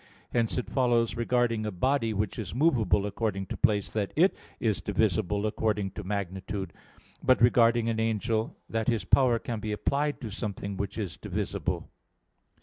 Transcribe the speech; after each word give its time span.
Hence 0.31 0.57
it 0.57 0.67
follows 0.67 1.15
regarding 1.15 1.63
a 1.63 1.71
body 1.71 2.11
which 2.11 2.39
is 2.39 2.55
movable 2.55 3.05
according 3.05 3.45
to 3.45 3.55
place, 3.55 3.93
that 3.93 4.11
it 4.15 4.35
is 4.59 4.81
divisible 4.81 5.45
according 5.45 5.91
to 5.91 6.03
magnitude; 6.03 6.73
but 7.21 7.39
regarding 7.39 7.87
an 7.87 7.99
angel, 7.99 8.57
that 8.67 8.87
his 8.87 9.05
power 9.05 9.37
can 9.37 9.59
be 9.59 9.71
applied 9.71 10.19
to 10.21 10.31
something 10.31 10.75
which 10.75 10.97
is 10.97 11.17
divisible. 11.17 11.87